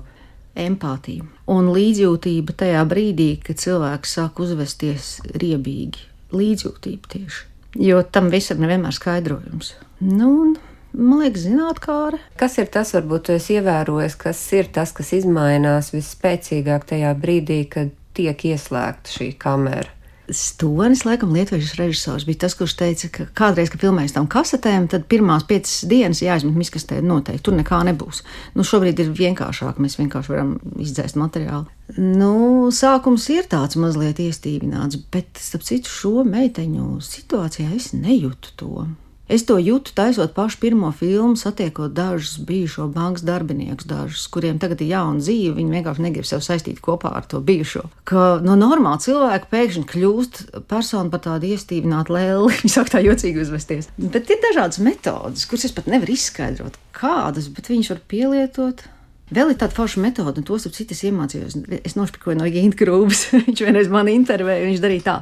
Empātija 0.56 1.28
un 1.52 1.68
līdzjūtība 1.72 2.56
tajā 2.64 2.82
brīdī, 2.88 3.30
kad 3.44 3.60
cilvēks 3.60 4.18
sāk 4.18 4.40
uzvesties 4.42 5.14
riebīgi. 5.36 6.08
Līdzjūtība 6.32 7.12
tieši. 7.12 7.48
Jo 7.80 8.02
tam 8.04 8.28
visam 8.32 8.60
nevienmēr 8.60 8.96
skaidrojums. 8.96 9.74
Nu, 10.00 10.54
Man 10.92 11.22
liekas, 11.22 11.46
zinātnē, 11.46 12.18
kas 12.36 12.58
ir 12.60 12.66
tas, 12.68 12.90
varbūt 12.92 13.30
jūs 13.32 13.46
ievērojat, 13.54 14.16
kas 14.20 14.40
ir 14.52 14.66
tas, 14.76 14.90
kas 14.92 15.14
izmainās 15.16 15.88
visspēcīgāk 15.94 16.84
tajā 16.90 17.14
brīdī, 17.16 17.62
kad 17.72 17.94
tiek 18.16 18.46
ieslēgta 18.52 19.16
šī 19.16 19.32
kamera. 19.40 19.90
Stonis, 20.32 21.02
laikam, 21.04 21.32
lietuviešu 21.34 21.76
režisors 21.80 22.24
bija 22.24 22.44
tas, 22.44 22.54
kurš 22.56 22.76
teica, 22.78 23.08
ka 23.12 23.24
kādreiz, 23.36 23.72
kad 23.72 23.82
filmējas 23.82 24.14
tam 24.14 24.28
kasetēm, 24.30 24.86
tad 24.88 25.08
pirmās 25.10 25.44
piecas 25.48 25.82
dienas 25.90 26.22
jāizmet 26.22 26.56
miskastē 26.56 27.00
noteikti. 27.04 27.42
Tur 27.48 27.56
nekā 27.58 27.82
nebūs. 27.90 28.22
Nu, 28.54 28.64
šobrīd 28.66 29.02
ir 29.02 29.10
vienkāršāk, 29.18 29.82
mēs 29.82 29.98
vienkārši 29.98 30.32
varam 30.32 30.54
izdzēst 30.80 31.18
materiālu. 31.20 31.66
Nu, 31.98 32.70
sākums 32.72 33.26
ir 33.34 33.50
tāds 33.50 33.76
mazliet 33.80 34.22
iestīvināts, 34.22 35.02
bet, 35.12 35.34
starp 35.42 35.66
citu, 35.66 35.90
šo 35.90 36.26
meiteņu 36.28 37.00
situācijā 37.04 37.74
es 37.76 37.90
nejūtu 37.96 38.56
to. 38.62 38.86
Es 39.30 39.44
to 39.46 39.54
jūtu, 39.62 39.92
taisot 39.94 40.32
pašu 40.34 40.58
pirmo 40.60 40.90
filmu, 40.92 41.36
satiekot 41.38 41.94
dažus 41.94 42.40
bijušo 42.42 42.88
bankas 42.92 43.22
darbiniekus, 43.24 43.86
dažus, 43.88 44.24
kuriem 44.32 44.58
tagad 44.60 44.82
ir 44.82 44.90
jauna 44.92 45.22
dzīve. 45.22 45.54
Viņi 45.60 45.76
vienkārši 45.76 46.04
negrib 46.04 46.26
sev 46.26 46.42
saistīt 46.44 46.82
kopā 46.82 47.14
ar 47.16 47.28
to 47.30 47.40
bijušo. 47.40 47.84
Ka 48.08 48.40
no 48.44 48.56
normāla 48.58 49.00
cilvēka 49.02 49.48
pēkšņi 49.52 49.84
kļūst 49.92 50.42
persona 50.70 51.12
par 51.12 51.22
tādu 51.28 51.52
iestīvinātu 51.54 52.16
lēli. 52.16 52.50
Viņi 52.58 52.74
sāk 52.74 52.90
tā 52.92 53.04
jocīgi 53.04 53.44
uzvesties. 53.44 53.92
Bet 53.96 54.32
ir 54.32 54.42
dažādas 54.42 54.82
metodas, 54.82 55.46
kuras 55.46 55.68
es 55.70 55.76
pat 55.76 55.88
nevaru 55.92 56.16
izskaidrot, 56.16 56.80
kādas, 56.96 57.48
bet 57.54 57.70
viņas 57.70 57.94
var 57.94 58.02
pielietot. 58.10 58.84
Vēl 59.32 59.52
ir 59.52 59.58
tāda 59.60 59.74
forša 59.76 60.02
metode, 60.02 60.42
un 60.42 60.46
tos 60.46 60.66
citas 60.76 61.00
iemācījos. 61.08 61.56
Es 61.80 61.96
nošpikoju 61.96 62.36
no 62.38 62.48
Gīna 62.52 62.76
Krūvas. 62.78 63.24
viņš 63.46 63.64
vienreiz 63.64 63.88
man 63.92 64.10
intervēja, 64.12 64.66
viņš 64.68 64.82
darīja 64.82 65.06
tā. 65.06 65.16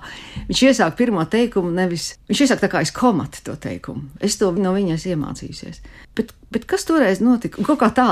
Viņš 0.49 0.65
iesāka 0.71 0.99
pirmo 0.99 1.25
teikumu, 1.31 1.71
nevis 1.77 2.13
viņš 2.31 2.45
iesāka 2.47 2.67
tā 2.67 2.73
kā 2.75 2.83
es 2.87 2.95
komatu 2.97 3.45
to 3.47 3.55
teikumu. 3.61 4.09
Es 4.23 4.39
to 4.41 4.51
no 4.59 4.75
viņas 4.77 5.07
iemācījusies. 5.13 5.83
Bet, 6.19 6.35
bet 6.51 6.67
kas 6.71 6.89
toreiz 6.89 7.23
notika? 7.23 7.63
Kaut 7.67 7.83
kā 7.85 7.93
tā. 7.95 8.11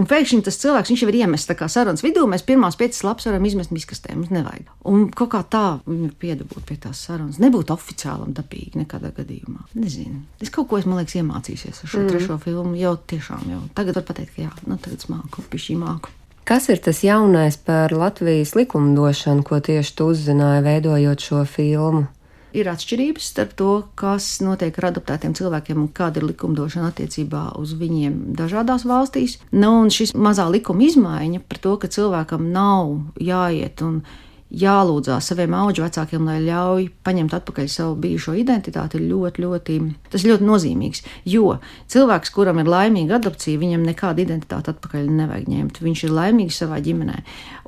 Un 0.00 0.06
pēkšņi 0.08 0.44
tas 0.46 0.56
cilvēks, 0.62 0.94
jau 0.96 1.10
ir 1.10 1.18
iemests 1.18 1.52
sarunas 1.68 2.00
vidū, 2.00 2.22
mēs 2.30 2.44
pirmās 2.46 2.78
piecas 2.80 3.02
lapas 3.04 3.26
varam 3.28 3.44
izmest 3.44 3.72
miskastē, 3.74 4.14
mums 4.16 4.30
nevajag. 4.32 4.70
Un 4.88 5.10
kaut 5.12 5.32
kā 5.34 5.42
tā 5.44 5.64
viņu 5.84 6.14
piedabūt 6.22 6.64
pie 6.68 6.78
tās 6.80 7.02
sarunas. 7.04 7.40
Nebūtu 7.42 7.74
oficiāli 7.74 8.24
un 8.24 8.36
dabīgi 8.36 8.80
nekādā 8.80 9.10
gadījumā. 9.16 9.66
Nezinu. 9.76 10.22
Es 10.40 10.52
kaut 10.54 10.70
ko 10.70 10.78
esmu, 10.80 10.96
liekas, 10.96 11.18
iemācījusies 11.20 11.82
ar 11.84 11.92
šo 11.92 12.00
mm. 12.00 12.14
trešo 12.14 12.38
filmu. 12.40 12.72
Jau 12.80 12.94
tiešām 13.12 13.44
jau 13.52 13.60
tagad 13.76 14.00
var 14.00 14.06
pateikt, 14.08 14.32
ka 14.38 14.46
jā, 14.46 14.54
nu 14.70 14.78
tagad 14.80 15.04
māku, 15.12 15.44
pišķī 15.52 15.76
māku. 15.82 16.14
Kas 16.48 16.70
ir 16.72 16.80
tas 16.82 17.02
jaunais 17.04 17.60
par 17.60 17.92
Latvijas 17.92 18.56
likumdošanu, 18.56 19.44
ko 19.46 19.60
tieši 19.60 19.92
tu 19.98 20.08
uzzināji, 20.14 20.64
veidojot 20.64 21.28
šo 21.28 21.44
filmu? 21.44 22.08
Ir 22.56 22.70
atšķirības 22.70 23.28
starp 23.32 23.52
to, 23.58 23.72
kas 23.98 24.40
notiek 24.42 24.74
ar 24.80 24.88
adoptētiem 24.90 25.36
cilvēkiem 25.38 25.78
un 25.84 25.90
kāda 25.94 26.18
ir 26.18 26.26
likumdošana 26.32 26.90
attiecībā 26.90 27.44
uz 27.60 27.76
viņiem 27.78 28.34
dažādās 28.38 28.86
valstīs. 28.88 29.38
Nu, 29.52 29.76
un 29.84 29.92
šis 29.94 30.16
mazā 30.18 30.48
likuma 30.50 30.82
izmaiņa 30.88 31.44
par 31.46 31.62
to, 31.62 31.76
ka 31.78 31.90
cilvēkam 31.92 32.50
nav 32.50 32.96
jāiet 33.22 33.84
un 33.86 34.02
jālūdzās 34.50 35.30
saviem 35.30 35.54
augu 35.54 35.84
vecākiem, 35.84 36.26
lai 36.26 36.40
ļauj 36.42 36.88
paņemt 37.06 37.34
atpakaļ 37.38 37.68
savu 37.70 37.94
bijušo 38.02 38.34
identitāti, 38.38 38.98
ir 38.98 39.06
ļoti, 39.10 39.44
ļoti, 39.44 39.76
tas 40.10 40.24
ļoti 40.26 40.46
nozīmīgs. 40.46 41.04
Jo 41.30 41.58
cilvēks, 41.90 42.32
kuram 42.34 42.58
ir 42.62 42.70
laimīga 42.70 43.20
adopcija, 43.20 43.60
viņam 43.60 43.86
nekādu 43.86 44.24
identitāti 44.24 44.72
atpakaļ 44.74 45.10
nevajag 45.20 45.50
ņemt. 45.50 45.80
Viņš 45.84 46.04
ir 46.06 46.14
laimīgs 46.16 46.60
savā 46.62 46.80
ģimenē. 46.82 47.20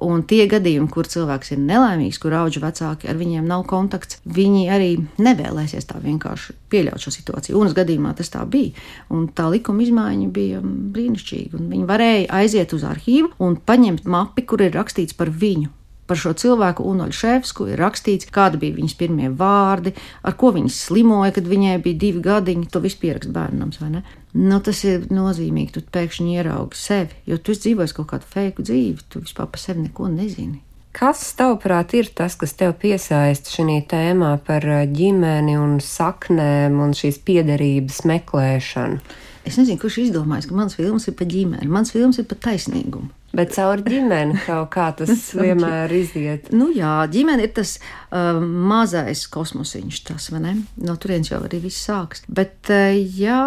Un 0.03 0.25
tie 0.27 0.47
gadījumi, 0.51 0.91
kur 0.91 1.07
cilvēks 1.11 1.55
ir 1.55 1.63
nelaimīgs, 1.63 2.19
kur 2.23 2.35
augu 2.41 2.63
vecāki 2.63 3.11
ar 3.11 3.21
viņiem 3.21 3.47
nav 3.47 3.67
kontakts, 3.71 4.19
viņi 4.27 4.65
arī 4.75 4.97
nevēlēsies 5.23 5.87
tā 5.87 6.01
vienkārši 6.03 6.57
pieļaut 6.73 7.05
šo 7.05 7.13
situāciju. 7.15 7.59
Un 7.61 7.71
uz 7.71 7.77
gadījumā 7.79 8.15
tas 8.19 8.33
tā 8.33 8.43
bija. 8.49 8.75
Un 9.15 9.29
tā 9.31 9.47
likuma 9.53 9.85
izmaiņa 9.87 10.33
bija 10.35 10.63
brīnišķīga. 10.63 11.63
Viņi 11.63 11.87
varēja 11.87 12.27
aiziet 12.43 12.75
uz 12.75 12.83
arhīvu 12.89 13.37
un 13.43 13.61
paņemt 13.63 14.09
mapi, 14.11 14.47
kur 14.49 14.65
ir 14.67 14.75
rakstīts 14.75 15.15
par 15.15 15.31
viņu 15.31 15.71
par 16.07 16.19
šo 16.19 16.33
cilvēku 16.39 16.85
Unoļu 16.89 17.15
Šefsku 17.17 17.69
ir 17.73 17.81
rakstīts, 17.81 18.31
kādi 18.33 18.61
bija 18.63 18.77
viņas 18.79 18.97
pirmie 18.99 19.31
vārdi, 19.39 19.95
ar 20.23 20.37
ko 20.39 20.53
viņas 20.57 20.81
slimoja, 20.89 21.33
kad 21.37 21.49
viņai 21.49 21.79
bija 21.85 22.01
divi 22.07 22.25
gadiņi. 22.25 22.69
To 22.73 22.83
viss 22.85 22.99
pierakst 23.01 23.33
bērnam, 23.35 23.73
vai 23.81 23.93
ne? 23.99 24.03
Nu, 24.33 24.59
tas 24.65 24.83
ir 24.89 25.07
nozīmīgi. 25.13 25.75
Tu 25.77 25.85
pēkšņi 25.93 26.37
ieraugi 26.39 26.79
sevi, 26.81 27.17
jo 27.29 27.39
tu 27.39 27.57
dzīvoji 27.57 27.97
kaut 27.99 28.13
kādu 28.15 28.29
feiku 28.29 28.65
dzīvi, 28.65 29.09
tu 29.13 29.25
vispār 29.25 29.51
par 29.53 29.61
sevi 29.61 29.87
neko 29.87 30.09
nezini. 30.13 30.63
Kas, 30.93 31.25
tavuprāt, 31.39 31.95
ir 31.97 32.11
tas, 32.13 32.35
kas 32.37 32.53
tev 32.53 32.75
piesaista 32.81 33.49
šī 33.49 33.79
tēmā 33.89 34.35
par 34.45 34.67
ģimeni 34.93 35.55
un 35.57 35.79
saknēm 35.81 36.77
un 36.85 36.93
šīs 36.97 37.23
piederības 37.25 38.03
meklēšanu? 38.11 39.01
Es 39.49 39.59
nezinu, 39.59 39.81
kurš 39.83 39.99
izdomājis, 40.05 40.47
ka 40.49 40.55
mans 40.55 40.77
filmas 40.79 41.09
ir 41.11 41.17
par 41.19 41.27
ģimeni, 41.31 41.71
mans 41.71 41.91
filmas 41.95 42.21
ir 42.23 42.29
par 42.31 42.39
taisnīgumu. 42.47 43.11
Bet 43.33 43.55
caur 43.57 43.81
ģimeni 43.81 44.37
kaut 44.45 44.69
kā 44.75 44.91
tas 44.97 45.31
vienmēr 45.41 45.93
iziet. 45.97 46.51
Nu, 46.53 46.69
jā, 46.77 46.99
ģimene 47.11 47.47
ir 47.47 47.55
tas 47.57 47.79
uh, 47.79 48.37
mazais 48.43 49.25
kosmosiņš, 49.33 50.01
tas, 50.11 50.29
vai 50.35 50.43
ne? 50.45 50.53
No 50.85 50.99
turienes 51.01 51.33
jau 51.33 51.41
arī 51.41 51.63
viss 51.65 51.81
sāks. 51.89 52.27
Bet, 52.29 52.59
uh, 52.69 52.93
jā, 52.93 53.41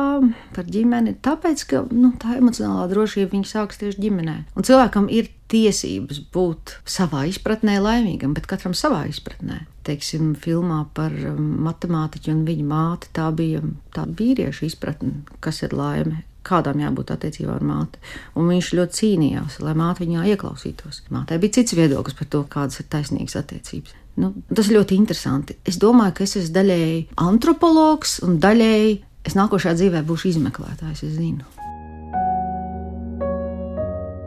par 0.57 0.65
ģimeni, 0.73 1.15
tāpēc, 1.25 1.67
ka 1.69 1.83
nu, 1.93 2.15
tā 2.21 2.39
emocionālā 2.39 2.89
drošība 2.91 3.35
viņa 3.35 3.51
sāks 3.51 3.81
tieši 3.83 4.01
ģimenē. 4.07 4.39
Un 4.57 4.65
cilvēkam 4.65 5.07
ir 5.13 5.29
tiesības 5.53 6.23
būt 6.33 6.79
savā 6.89 7.27
izpratnē 7.29 7.77
laimīgam, 7.83 8.33
bet 8.33 8.49
katram 8.49 8.73
savā 8.73 9.05
izpratnē. 9.11 9.67
Teiksim, 9.85 10.31
filmā 10.41 10.79
par 10.97 11.13
um, 11.29 11.49
matemātiķu 11.67 12.31
un 12.33 12.45
viņa 12.47 12.69
māti 12.69 13.11
tā 13.13 13.27
bija 13.35 13.61
tā 13.93 14.07
vīrieša 14.09 14.65
izpratne, 14.65 15.19
kas 15.45 15.61
ir 15.65 15.75
laime 15.77 16.23
kādām 16.45 16.81
jābūt 16.81 17.13
attiecībām 17.15 17.57
ar 17.57 17.65
māti. 17.65 18.01
Un 18.37 18.49
viņš 18.51 18.71
ļoti 18.77 18.99
cīnījās, 18.99 19.59
lai 19.65 19.75
māte 19.77 20.03
viņā 20.03 20.25
ieklausītos. 20.33 21.03
Mātei 21.13 21.39
bija 21.41 21.57
cits 21.59 21.77
viedoklis 21.77 22.17
par 22.17 22.29
to, 22.29 22.43
kādas 22.49 22.81
ir 22.81 22.89
taisnīgas 22.93 23.37
attiecības. 23.41 23.95
Nu, 24.21 24.31
tas 24.53 24.69
ir 24.69 24.77
ļoti 24.77 24.95
interesanti. 24.95 25.57
Es 25.67 25.79
domāju, 25.81 26.15
ka 26.15 26.25
es 26.27 26.37
esmu 26.39 26.55
daļēji 26.55 27.01
antropologs 27.25 28.19
un 28.25 28.39
daļēji 28.43 28.95
es 29.27 29.35
nākošajā 29.35 29.75
dzīvē 29.81 30.03
būšu 30.07 30.31
izmeklētājs. 30.35 31.03
Es 31.03 31.17
zinu. 31.17 31.43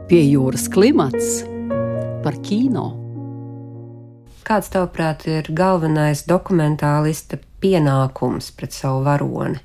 Pie 0.08 0.22
jūras 0.24 0.68
klimats 0.72 1.42
par 2.24 2.36
kino. 2.44 3.07
Kāds, 4.48 4.70
tavuprāt, 4.72 5.26
ir 5.28 5.44
galvenais 5.52 6.22
dokumentālista 6.24 7.36
pienākums 7.60 8.46
pret 8.56 8.72
savu 8.72 9.02
varoni? 9.04 9.58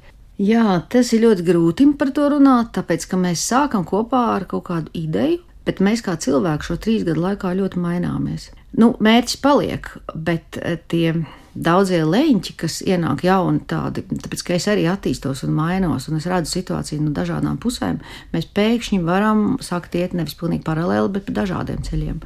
Jā, 0.43 0.81
tas 0.91 1.13
ir 1.15 1.21
ļoti 1.23 1.45
grūti 1.47 1.85
par 1.95 2.09
to 2.11 2.25
runāt, 2.33 2.73
tāpēc 2.75 3.05
ka 3.07 3.19
mēs 3.21 3.45
sākam 3.47 3.85
kopā 3.87 4.25
ar 4.33 4.43
kaut 4.49 4.65
kādu 4.67 4.91
ideju, 4.97 5.39
bet 5.63 5.79
mēs 5.79 6.03
kā 6.03 6.17
cilvēki 6.19 6.67
šo 6.67 6.75
trīs 6.83 7.05
gadu 7.07 7.23
laikā 7.23 7.53
ļoti 7.61 7.79
maināmies. 7.79 8.49
Nu, 8.75 8.91
mērķis 8.99 9.39
paliek, 9.39 9.87
bet 10.11 10.59
eh, 10.59 10.75
tie 10.91 11.13
daudzie 11.53 12.01
leņķi, 12.03 12.55
kas 12.59 12.81
ienāk 12.83 13.23
jauni 13.23 13.63
tādi, 13.69 14.03
tāpēc 14.09 14.43
ka 14.43 14.57
es 14.57 14.67
arī 14.67 14.89
attīstos 14.91 15.45
un 15.47 15.55
mainos, 15.55 16.09
un 16.09 16.19
es 16.19 16.27
redzu 16.27 16.57
situāciju 16.57 17.05
no 17.05 17.13
dažādām 17.15 17.55
pusēm, 17.63 18.01
mēs 18.35 18.51
pēkšņi 18.51 18.99
varam 19.07 19.53
sākt 19.63 19.95
iet 19.95 20.17
nevis 20.17 20.35
pilnīgi 20.35 20.67
paralēli, 20.67 21.13
bet 21.13 21.29
pa 21.29 21.37
dažādiem 21.39 21.85
ceļiem 21.87 22.19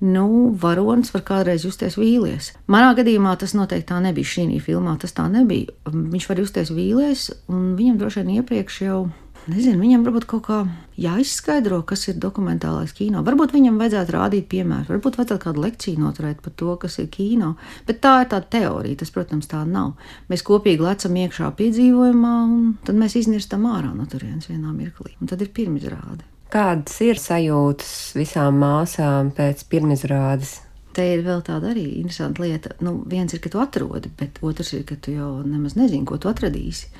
nu, 0.00 0.50
varonis 0.60 1.12
var 1.14 1.24
kādreiz 1.28 1.64
justies 1.66 1.98
vīlies. 2.00 2.52
Manā 2.70 2.92
gadījumā 2.98 3.36
tas 3.40 3.54
noteikti 3.56 3.90
tā 3.92 4.00
nebija. 4.02 4.32
Šī 4.34 4.60
filmā 4.64 4.96
tas 5.00 5.14
tā 5.16 5.26
nebija. 5.30 5.72
Viņš 5.90 6.28
var 6.30 6.40
justies 6.42 6.72
vīlies, 6.74 7.30
un 7.52 7.74
viņam 7.78 7.98
droši 8.00 8.22
vien 8.22 8.38
iepriekš 8.40 8.80
jau. 8.86 9.00
Nezinu, 9.48 9.80
viņam 9.80 10.02
varbūt 10.04 10.26
kaut 10.28 10.42
kā 10.44 10.56
jāizskaidro, 11.00 11.78
kas 11.88 12.04
ir 12.10 12.18
dokumentālais 12.20 12.92
kino. 12.92 13.22
Varbūt 13.24 13.54
viņam 13.54 13.78
vajadzētu 13.80 14.12
rādīt 14.12 14.48
piemēru, 14.52 14.90
varbūt 14.92 15.16
vajadzētu 15.16 15.42
kādu 15.46 15.62
lekciju 15.64 16.02
noturēt 16.02 16.42
par 16.44 16.52
to, 16.60 16.74
kas 16.82 16.98
ir 17.00 17.08
kino. 17.12 17.54
Bet 17.88 18.02
tā 18.04 18.18
ir 18.20 18.28
tā 18.34 18.42
teorija, 18.44 19.00
tas, 19.00 19.12
protams, 19.14 19.48
tā 19.50 19.62
nav. 19.64 19.94
Mēs 20.28 20.44
kopīgi 20.46 20.84
lecam 20.84 21.16
iekšā 21.22 21.54
piedzīvojumā, 21.56 22.34
un 22.52 22.74
tad 22.84 23.00
mēs 23.00 23.16
iznirstam 23.22 23.64
ārā 23.70 23.94
no 23.96 24.04
turienes 24.10 24.50
vienā 24.52 24.74
mirklī. 24.76 25.16
Un 25.24 25.32
tad 25.32 25.40
ir 25.40 25.50
pirmizrāde. 25.56 26.28
Kādas 26.50 26.96
ir 27.06 27.18
sajūtas 27.22 27.90
visām 28.18 28.56
māsām 28.58 29.28
pēc 29.36 29.60
pirmizrādes? 29.70 30.56
Te 30.90 31.04
ir 31.12 31.20
vēl 31.22 31.44
tāda 31.46 31.68
arī 31.70 31.84
interesanta 32.00 32.42
lieta. 32.42 32.72
Nu, 32.82 32.96
viens 33.06 33.30
ir, 33.30 33.38
ka 33.44 33.52
tu 33.52 33.60
atrodi, 33.62 34.10
bet 34.18 34.40
otrs 34.42 34.72
ir, 34.74 34.82
ka 34.88 34.96
tu 34.98 35.14
jau 35.14 35.28
nemaz 35.46 35.76
nezini, 35.78 36.02
ko 36.08 36.18
tu 36.18 36.26
atradīsi. 36.26 36.90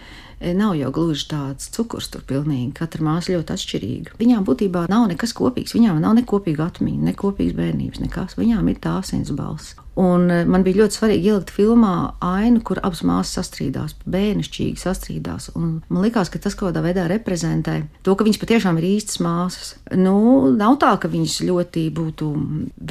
E, 0.41 0.55
nav 0.57 0.73
jau 0.79 0.89
gluži 0.97 1.27
tāds 1.29 1.69
cukurs 1.75 2.09
tur 2.09 2.25
pilnīgi. 2.25 2.73
Katra 2.79 3.05
māsa 3.05 3.35
ļoti 3.35 3.53
atšķirīga. 3.57 4.17
Viņām 4.21 4.47
būtībā 4.49 4.87
nav 4.89 5.11
nekas 5.13 5.37
kopīgs. 5.37 5.77
Viņām 5.77 6.01
nav 6.01 6.17
ne 6.17 6.25
kopīga 6.25 6.71
atmiņa, 6.71 7.11
ne 7.11 7.15
kopīgas 7.17 7.59
bērnības, 7.59 8.01
nekas. 8.07 8.39
Viņām 8.41 8.73
ir 8.73 8.81
tā 8.81 8.97
asins 9.03 9.35
balss. 9.37 9.77
Un 10.01 10.31
e, 10.31 10.39
man 10.49 10.63
bija 10.65 10.81
ļoti 10.81 10.97
svarīgi 10.97 11.29
ielikt 11.29 11.51
filmā 11.53 11.95
ainu, 12.25 12.63
kur 12.65 12.79
abas 12.81 13.03
māsas 13.05 13.35
sastrīdās, 13.37 13.97
bērnišķīgi 14.09 14.81
sastrīdās. 14.81 15.51
Un 15.59 15.81
man 15.91 16.07
liekas, 16.07 16.31
ka 16.33 16.41
tas 16.41 16.57
kaut 16.57 16.71
kādā 16.71 16.83
veidā 16.85 17.05
reprezentē 17.11 17.77
to, 18.07 18.15
ka 18.15 18.25
viņas 18.25 18.41
patiešām 18.41 18.79
ir 18.81 18.87
īstas 18.95 19.21
māsas. 19.25 19.75
Nu, 19.93 20.15
nav 20.55 20.79
tā, 20.81 20.95
ka 21.03 21.11
viņas 21.11 21.41
ļoti 21.45 21.85
būtu 21.97 22.31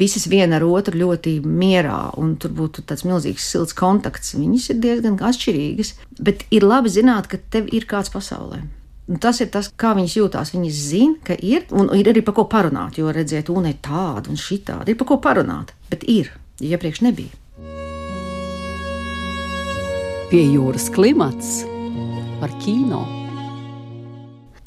visas 0.02 0.28
viena 0.30 0.60
ar 0.60 0.68
otru 0.68 1.00
ļoti 1.00 1.38
mierā, 1.42 2.12
un 2.20 2.36
tur 2.38 2.54
būtu 2.54 2.86
tāds 2.86 3.06
milzīgs 3.08 3.48
silts 3.56 3.74
kontakts. 3.74 4.36
Viņas 4.38 4.70
ir 4.70 4.82
diezgan 4.84 5.18
atšķirīgas, 5.18 5.96
bet 6.20 6.46
ir 6.54 6.68
labi 6.68 6.92
zināt, 6.92 7.32
ka 7.32 7.39
tev 7.50 7.70
ir 7.72 7.86
kāds 7.88 8.12
pasaulē. 8.12 8.60
Un 9.10 9.18
tas 9.18 9.40
ir 9.42 9.48
tas, 9.50 9.66
kā 9.74 9.90
viņas 9.98 10.16
jūtās. 10.20 10.52
Viņas 10.54 10.82
zina, 10.90 11.16
ka 11.26 11.34
ir, 11.34 11.64
un 11.74 11.90
ir 11.98 12.12
arī 12.12 12.22
par 12.22 12.36
ko 12.36 12.44
parunāt. 12.50 13.00
Jo 13.00 13.10
redziet, 13.14 13.50
un 13.50 13.66
ir 13.66 13.80
tāda 13.82 14.30
un 14.30 14.38
šī 14.38 14.60
tāda. 14.68 14.86
Ir 14.92 14.98
par 15.00 15.08
ko 15.10 15.18
parunāt, 15.22 15.74
bet 15.90 16.06
ir 16.06 16.30
ja 16.60 16.76
iepriekš 16.76 17.02
nebija. 17.02 17.34
Pie 20.30 20.44
jūras 20.46 20.86
klimats 20.94 21.64
par 22.38 22.52
kino. 22.62 23.02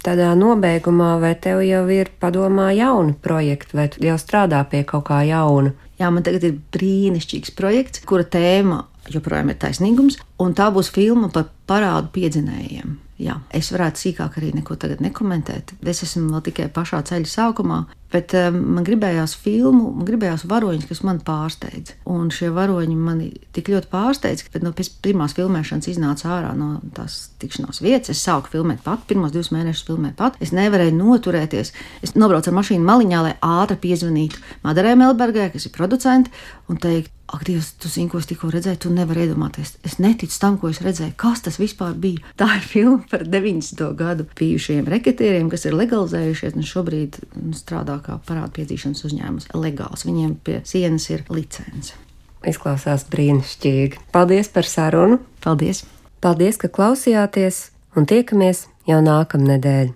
Tādā 0.03 0.33
nobeigumā, 0.35 1.13
vai 1.21 1.31
tev 1.39 1.61
jau 1.63 1.85
ir 1.95 2.09
padomā 2.19 2.73
jauni 2.75 3.15
projekti, 3.23 3.77
vai 3.79 3.87
tu 3.87 4.03
jau 4.03 4.17
strādā 4.19 4.59
pie 4.67 4.81
kaut 4.83 5.05
kā 5.07 5.21
jauna? 5.23 5.71
Jā, 5.95 6.09
man 6.11 6.25
tagad 6.27 6.43
ir 6.43 6.57
brīnišķīgs 6.75 7.53
projekts, 7.55 8.03
kura 8.03 8.27
tēma 8.27 8.81
joprojām 9.11 9.51
ir 9.51 9.59
taisnīgums, 9.59 10.19
un 10.39 10.53
tā 10.57 10.69
būs 10.73 10.91
filma 10.93 11.29
par 11.33 11.49
parādu 11.69 12.11
piedzinējiem. 12.15 12.99
Jā, 13.23 13.37
es 13.55 13.69
varētu 13.71 14.01
sīkāk 14.01 14.39
arī 14.39 14.51
neko 14.57 14.75
tagad 14.79 15.03
nekomentēt. 15.03 15.75
Es 15.85 16.01
esmu 16.03 16.31
vēl 16.33 16.43
tikai 16.49 16.65
pašā 16.73 17.03
ceļa 17.07 17.29
sākumā, 17.29 17.83
bet 18.13 18.35
um, 18.37 18.59
man 18.77 18.85
gribējās 18.87 19.35
filmu, 19.41 19.89
man 19.97 20.07
gribējās 20.07 20.45
varoņus, 20.49 20.87
kas 20.89 21.01
man 21.07 21.21
pārsteidz. 21.25 21.95
Un 22.09 22.29
šie 22.33 22.51
varoņi 22.53 22.97
mani 22.97 23.29
tik 23.55 23.71
ļoti 23.73 23.89
pārsteidz, 23.91 24.45
ka 24.53 24.61
no 24.63 24.73
pirmās 24.77 25.35
filmēšanas 25.37 25.89
iznāca 25.91 26.29
ārā 26.37 26.53
no 26.57 26.75
tās 26.95 27.33
tikšanās 27.41 27.81
vietas. 27.83 28.13
Es 28.13 28.23
sāku 28.25 28.53
filmēt 28.53 28.83
pat, 28.85 29.03
pirmos 29.09 29.33
divus 29.33 29.51
mēnešus 29.55 29.87
filmēju 29.89 30.17
pat. 30.19 30.37
Es 30.43 30.53
nevarēju 30.55 30.95
noturēties. 30.99 31.73
Es 32.05 32.15
nobraucu 32.17 32.51
ar 32.53 32.59
mašīnu 32.59 32.87
maliņā, 32.87 33.25
lai 33.27 33.35
ātri 33.41 33.81
piezvanītu 33.87 34.41
Madarai 34.63 34.95
Melbergai, 34.99 35.49
kas 35.53 35.67
ir 35.67 35.75
producente, 35.75 36.31
un 36.69 36.79
teikt, 36.81 37.11
Ak, 37.33 37.47
Dievs, 37.47 37.71
tu 37.81 37.89
zini, 37.89 38.11
ko 38.11 38.19
es 38.21 38.27
tikko 38.29 38.51
redzēju, 38.53 38.77
tu 38.83 38.89
nevari 38.93 39.23
iedomāties. 39.23 39.71
Es 39.87 39.95
neticu 39.97 40.35
tam, 40.37 40.57
ko 40.61 40.69
es 40.69 40.83
redzēju. 40.85 41.15
Kas 41.17 41.41
tas 41.41 41.55
vispār 41.57 41.95
bija? 41.97 42.21
Tā 42.37 42.45
ir 42.59 42.65
filma 42.67 42.99
par 43.09 43.23
90. 43.25 43.81
gadu 43.97 44.27
bijušajiem 44.37 44.89
reketieriem, 44.93 45.49
kas 45.49 45.65
ir 45.65 45.73
legalizējušies 45.73 46.53
un 46.59 46.67
šobrīd 46.69 47.17
nu, 47.39 47.55
strādā 47.57 47.95
kā 48.05 48.19
parādpiedzīšanas 48.27 49.05
uzņēmums. 49.07 49.49
Legāls. 49.55 50.05
Viņiem 50.07 50.35
pie 50.43 50.59
sienas 50.67 51.09
ir 51.13 51.25
licence. 51.33 51.95
Izklausās 52.43 53.07
brīnišķīgi. 53.11 54.03
Paldies 54.15 54.51
par 54.51 54.67
sarunu! 54.67 55.21
Paldies! 55.43 55.85
Paldies, 56.23 56.59
ka 56.59 56.69
klausījāties 56.71 57.69
un 57.99 58.07
tiekamies 58.07 58.67
jau 58.87 59.01
nākamnedēļ! 59.03 59.93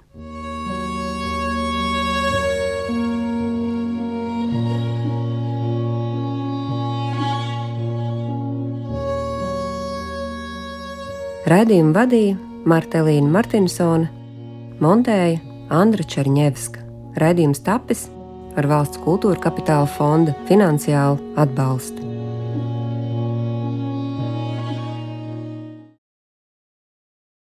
Radījumu 11.47 11.93
vadīja 11.95 12.35
Martelīna 12.67 13.31
Martinsone, 13.31 14.09
montēja 14.83 15.39
Andra 15.71 16.03
Černievska. 16.03 16.86
Radījums 17.17 17.63
tapis 17.65 18.05
ar 18.57 18.67
valsts 18.69 19.01
kultūra 19.01 19.41
kapitāla 19.41 19.89
fonda 19.97 20.35
finansiālu 20.49 21.33
atbalstu. 21.41 22.06